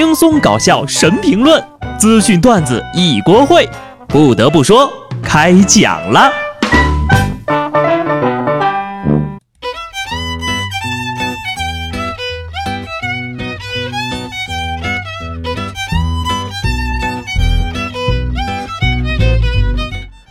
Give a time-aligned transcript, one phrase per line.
[0.00, 1.62] 轻松搞笑神评论，
[1.98, 3.68] 资讯段子一锅烩。
[4.08, 4.90] 不得不说，
[5.22, 6.32] 开讲了。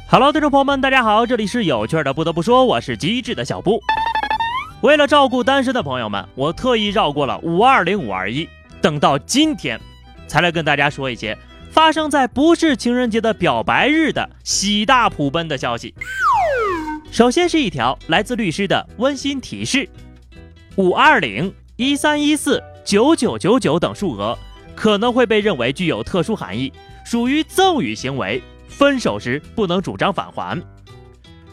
[0.09, 2.11] Hello，听众朋友们，大家好，这里是有趣的。
[2.11, 3.79] 不得不说，我是机智的小布。
[4.81, 8.49] 为了照顾单身的朋友们，我特意绕过了五二零五二一。
[8.81, 9.79] 等到今天，
[10.27, 11.37] 才来跟大家说一些
[11.71, 15.93] 发生在不是情人节的表白日的喜大普奔的消息。
[17.11, 19.87] 首先是一条来自律师的温馨提示：
[20.75, 24.37] 五二零、一三一四、九九九九等数额
[24.75, 26.71] 可能会被认为具有特殊含义，
[27.03, 30.61] 属于赠与行为，分手时不能主张返还。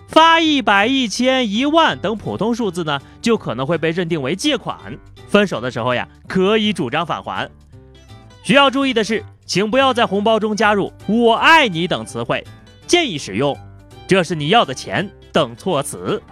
[0.08, 4.78] 发一百、一千、一万等普通数字呢，就可能会被认定为借款。
[5.36, 7.46] 分手的时候呀，可以主张返还。
[8.42, 12.42] 需要注意的是，请不要在红包中加入“我爱你”等词汇，
[12.86, 13.54] 建议使用
[14.08, 16.22] “这是你要的钱”等措辞。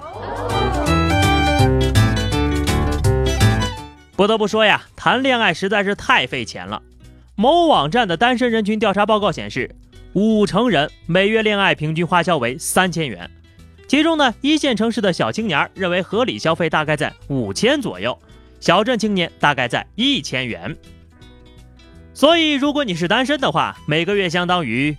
[4.17, 6.81] 不得不说呀，谈恋爱实在是太费钱了。
[7.37, 9.71] 某网站的单身人群调查报告显示，
[10.15, 13.31] 五成人每月恋爱平均花销为三千元，
[13.87, 18.19] 其中呢，一线城市的小青年认为合理消费大概在五千左右。
[18.65, 20.75] 小镇青年大概在一千元，
[22.15, 24.97] 所以如果你是单身的话，每个月相当于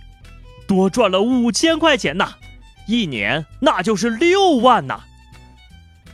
[0.68, 2.34] 多赚了五千块钱呐，
[2.86, 5.00] 一年那就是六万呐。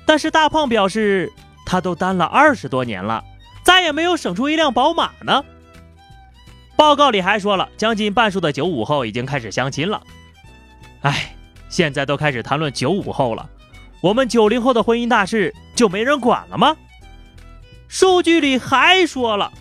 [0.06, 1.30] 但是大胖表示，
[1.66, 3.22] 他都单了二十多年了，
[3.62, 5.44] 再也没有省出一辆宝马呢。
[6.74, 10.02] 报告里还说了，将近半数的九五后已经开始相亲了。
[11.02, 11.36] 哎，
[11.68, 13.50] 现在都开始谈论九五后了，
[14.00, 16.74] 我们九零后的婚姻大事就没人管了吗？
[17.94, 19.52] 数据里还说了，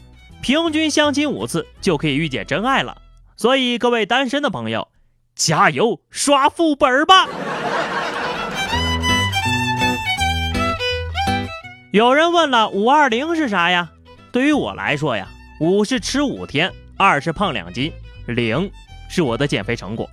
[0.42, 3.02] 平均相亲五次就可以遇见真爱了。
[3.36, 4.88] 所以各位单身的朋友，
[5.36, 7.28] 加油刷副本吧！
[11.92, 13.90] 有人问了，五二零是啥呀？
[14.32, 15.28] 对于我来说呀，
[15.60, 17.92] 五是吃五天，二是胖两斤，
[18.28, 18.72] 零
[19.10, 20.10] 是我的减肥成果。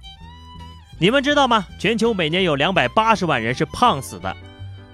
[0.98, 1.64] 你们知道吗？
[1.78, 4.36] 全球每年有两百八十万人是胖死的，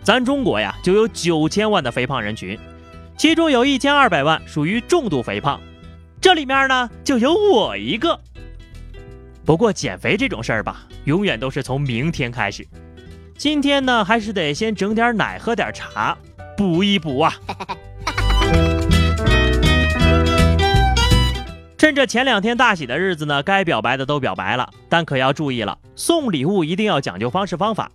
[0.02, 2.58] 咱中国呀就有九千万的肥胖人群。
[3.16, 5.60] 其中有一千二百万属于重度肥胖，
[6.20, 8.18] 这里面呢就有我一个。
[9.44, 12.66] 不过减肥这种事儿吧，永远都是从明天开始，
[13.36, 16.16] 今天呢还是得先整点奶，喝点茶，
[16.56, 17.34] 补一补啊。
[21.78, 27.90] 趁着前两天大喜的日子呢，该表白的都表白了，但可要注意了，送礼物一定要讲究方式方法。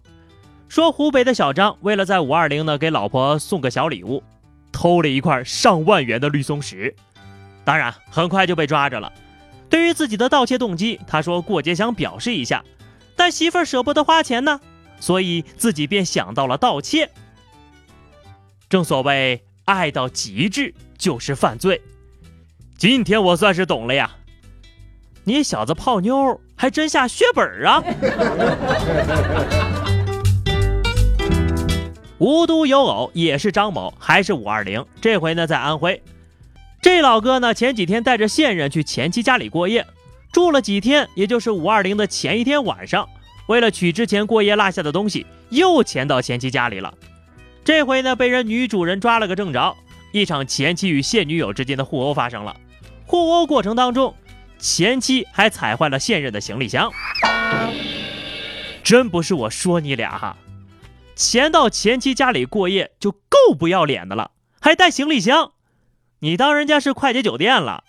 [0.68, 4.24] 说湖北的小张为了在五二零呢给老婆送个小礼物。
[4.72, 6.96] 偷了一块上万元的绿松石，
[7.63, 9.12] 当然很快就被抓着了。
[9.69, 12.63] 对于自己的盗窃动机，他说过节想表示一下，
[13.16, 14.59] 但媳妇儿舍不得花钱呢，
[15.00, 17.09] 所以自己便想到了盗窃。
[18.68, 21.81] 正所谓爱到极致就是犯罪，
[22.78, 24.16] 今天我算是懂了呀！
[25.25, 27.84] 你小子泡妞还真下血本啊！
[32.19, 34.85] 无独有偶，也是张某，还是五二零。
[35.00, 36.02] 这回呢，在安徽。
[36.81, 39.88] 这老哥呢，前几天带着现任去前妻家里过夜，
[40.34, 43.07] 住了几天，也就是五二零的前一天晚上，
[43.47, 46.94] 为了取之前过夜落下的东西，又潜到前妻家里了。
[47.63, 49.74] 这回呢，被人女主人抓了个正着，
[50.12, 52.53] 一场前妻与现女友之间的互殴发生了。
[53.06, 54.13] 互殴过程当中，
[54.57, 56.91] 前妻还踩坏了现任的行李箱。
[58.84, 60.36] 真不是我说你俩哈。
[61.19, 64.31] 潜到前妻家里过夜就够不要脸的了，
[64.62, 65.52] 还带行李箱，
[66.19, 67.84] 你当人家是快捷酒店了？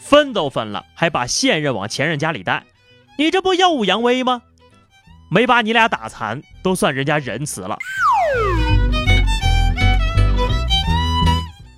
[0.00, 2.64] 分都分了，还把现任往前任家里带，
[3.16, 4.42] 你这不耀武扬威吗？
[5.30, 7.78] 没把你俩打残都算人家仁慈了。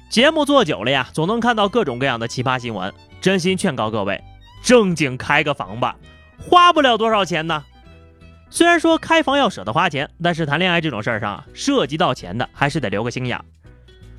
[0.09, 2.91] 节目做久了呀，总能看到各种各样的奇葩新闻，
[3.21, 4.25] 真心劝告各位，
[4.63, 5.97] 正经开个房吧，
[6.39, 7.67] 花不了多少钱呢。
[8.55, 13.37] 虽然说开房要舍得花钱，但是谈恋爱这种事儿上涉及到钱的，还是得留个心眼。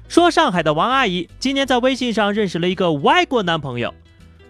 [0.09, 3.93] 说上海的王阿姨今年在微信上认识了一个外国男朋友，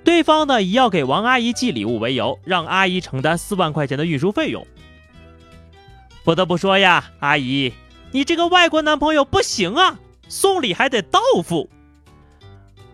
[0.03, 4.65] 对方呢以要给王阿姨寄礼物为由，让阿姨承担四万块钱的运输费用。
[6.23, 7.71] 不得不说呀，阿姨，
[8.09, 11.69] 你这个外国男朋友不行啊，送礼还得到付。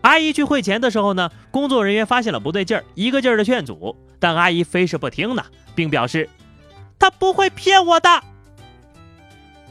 [0.01, 6.27] 阿姨去汇钱的时候呢，工作人员发现了不对劲儿，一个劲儿的劝阻，但阿姨非是不听呢，并表示。
[7.01, 8.21] 他不会骗我的。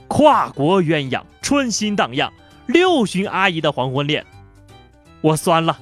[0.09, 2.32] 跨国鸳鸯春心荡漾，
[2.67, 4.27] 六旬阿姨的黄昏恋，
[5.21, 5.79] 我酸了。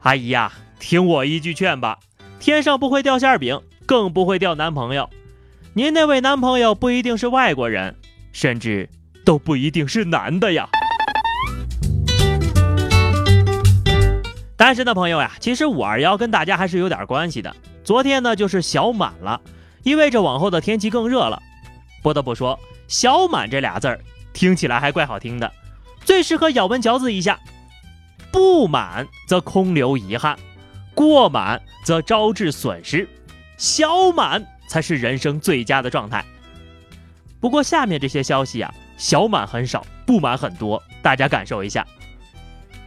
[0.00, 2.00] 阿姨呀，听我一句劝吧，
[2.40, 5.08] 天上不会掉馅饼，更不会掉男朋友。
[5.74, 7.94] 您那位男朋友不一定是外国人，
[8.32, 8.90] 甚至
[9.24, 10.68] 都不一定是男的呀。
[14.56, 17.54] 单身的朋友呀，其实五二幺跟大家还是有点关系的。
[17.84, 19.40] 昨天呢，就是小满了，
[19.86, 21.40] 意味着往后的天气更热了。
[22.02, 24.00] 不得不说，小满这俩字儿
[24.32, 25.52] 听起来还怪好听的，
[26.00, 27.38] 最适合咬文嚼字一下。
[28.32, 30.36] 不满则空留遗憾，
[30.92, 33.08] 过满则招致损失，
[33.56, 36.24] 小满才是人生最佳的状态。
[37.38, 41.86] 不过下面这些消息啊，小满很少，不满很多，大家感受一下。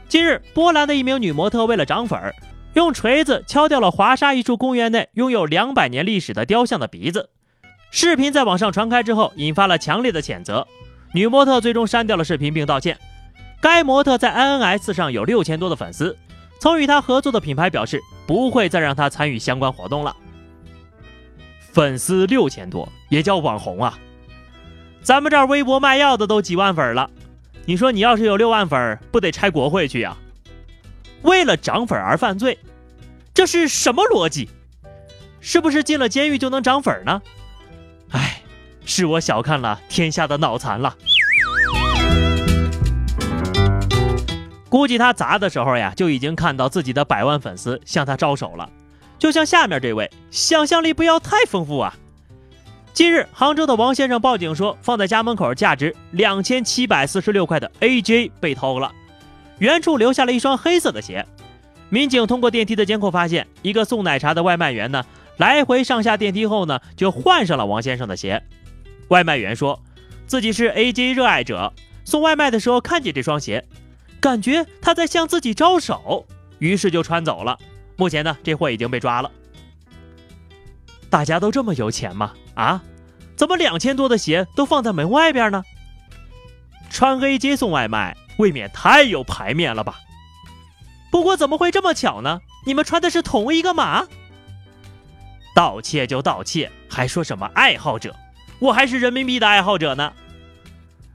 [0.09, 2.35] 近日，波兰的一名女模特为了涨粉儿，
[2.74, 7.30] 用锤子敲掉了华沙一处公园内拥有两百年历史的雕像的鼻子。
[7.92, 10.68] 视频在网上传开之后，引发了强烈的谴责。
[11.12, 12.98] 女模特最终删掉了视频并道歉。
[13.60, 16.16] 该模特在 INS 上有六千多的粉丝，
[16.60, 20.16] 曾与她合作的品牌表示不会再让她参与相关活动了。
[21.71, 23.98] 粉丝六千多也叫网红啊？
[25.01, 27.10] 咱们这儿微博卖药的都几万粉了。
[27.66, 30.16] 你说你要是有六万粉，不得拆国会去呀？
[31.21, 32.57] 为了涨粉而犯罪，
[33.33, 34.50] 这是什么逻辑？
[35.42, 37.21] 是不是进了监狱就能涨粉呢？
[38.12, 38.42] 哎，
[38.86, 40.95] 是我小看了天下的脑残了。
[44.69, 48.69] 估计他砸的时候呀，就已经看到自己的百万粉丝向他招手了。
[49.18, 51.95] 就像下面这位，想象力不要太丰富啊。
[52.94, 58.92] 近日，杭州的王先生报警说，放在家门口价值两千七百四十六块的 AJ 被偷了，
[59.59, 61.25] 原处留下了一双黑色的鞋。
[61.89, 65.06] 民警通过电梯的监控发现，一个送奶茶的外卖员呢，
[65.38, 68.44] 来回上下电梯后呢，就换上了王先生的鞋。
[69.07, 69.81] 外卖员说
[70.27, 71.73] 自己是 AJ 热爱者，
[72.06, 73.65] 送外卖的时候看见这双鞋，
[74.19, 76.27] 感觉他在向自己招手，
[76.59, 77.57] 于是就穿走了。
[77.95, 79.31] 目前呢，这货已经被抓了。
[81.09, 82.33] 大家都这么有钱吗？
[82.53, 82.83] 啊，
[83.35, 85.63] 怎么两千多的鞋都放在门外边呢？
[86.91, 90.00] 穿 A 街送外卖，未免太有排面了吧？
[91.12, 92.39] 不过怎么会这么巧呢？
[92.65, 94.07] 你们穿的是同一个码？
[95.53, 98.15] 盗窃就盗窃，还说什么爱好者？
[98.59, 100.13] 我还是人民币的爱好者呢。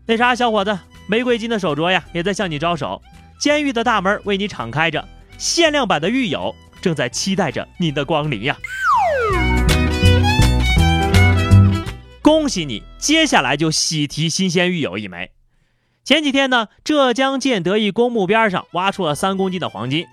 [0.04, 3.00] 那啥，小伙子，玫瑰金的手镯呀，也在向你招手。
[3.38, 5.06] 监狱的大门为你敞开着，
[5.38, 8.56] 限量版的狱友正在期待着您的光临呀。
[12.20, 15.30] 恭喜你，接下来就喜提新鲜狱友一枚。
[16.04, 20.06] 前几天呢，浙江建德一公墓边上挖出了三公斤的黄金。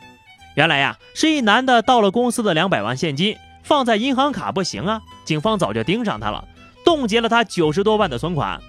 [0.55, 6.45] 原来呀，是一男的盗了公司的两百万现金，放在银行卡不行啊，警方早就盯上他了，
[6.85, 8.61] 冻结了他九十多万的存款。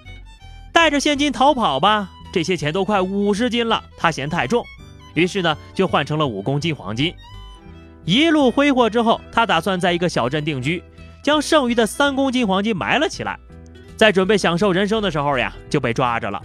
[0.73, 4.65] 带着现金逃跑吧，这些钱都快五十斤了，他嫌太重，
[5.13, 7.15] 于是呢，就换成了五公斤黄金。
[8.03, 10.83] 一路挥霍之后，他打算在一个小镇定居。
[11.21, 13.39] 将剩余的三公斤黄金埋了起来，
[13.95, 16.41] 在准备享受人生的时候呀，就被抓着了。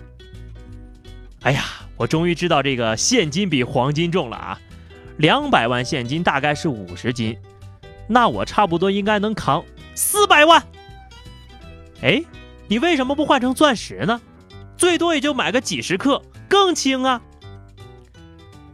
[1.43, 1.64] 哎呀，
[1.96, 4.61] 我终于知道这个现金比黄金重了啊！
[5.19, 7.38] 两百万现金大概是五十斤，
[8.08, 9.64] 那我差不多应该能扛
[9.94, 10.62] 四百万。
[12.02, 12.23] 哎，
[12.67, 14.20] 你为什么不换成钻石呢？
[14.76, 17.20] 最多也就买个几十克，更轻啊。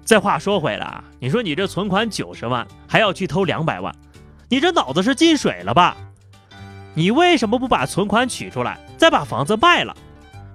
[0.04, 3.94] 再话说回来啊，你说你这存款九十万，还要去偷两百万？
[4.48, 5.96] 你这脑子是进水了吧？
[6.94, 9.94] 你为什么不把存款取出来，再把房子卖了？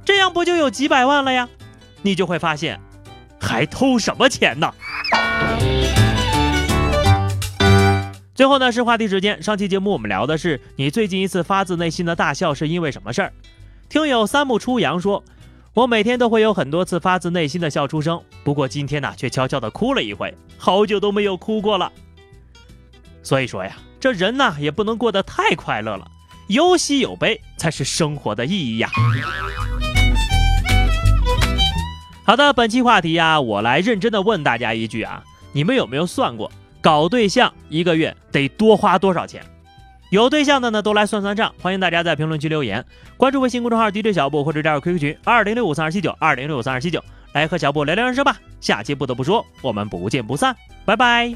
[0.06, 1.50] 这样不就有几百万了呀？
[2.02, 2.80] 你就会发现，
[3.40, 4.74] 还偷什么钱呢？
[8.34, 9.44] 最后呢是话题时间。
[9.44, 13.34] 上期节目我们聊的是你最近一次发自内心的大笑是因为什么事儿？
[13.90, 15.24] 听友三木初阳说，
[15.74, 21.92] 我每天都会有很多次发自内心的笑出声，不过今天呢却悄悄的哭了一回，好久都没有哭过了。
[23.22, 26.10] 所以说呀，这人呢也不能过得太快乐了，
[26.48, 28.90] 有喜有悲才是生活的意义呀。
[32.30, 39.42] 好的，本期话题呀，我来认真的问大家一句啊，你们有没有算过搞对象一个月得多花多少钱？
[40.12, 42.86] 有对象的呢都来算算账，欢迎大家在评论区留言，
[43.18, 48.38] 关注微信公众号 DJ 小布或者加入 QQ 群二零六五三二七九二零六五三二七九，来和小布聊聊人生吧。
[48.62, 50.56] 下期不得不说，我们不见不散，
[50.86, 51.34] 拜拜。